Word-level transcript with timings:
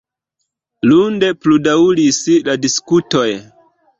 Lunde 0.91 1.29
pludaŭris 1.43 2.21
la 2.47 2.57
diskutoj. 2.65 3.29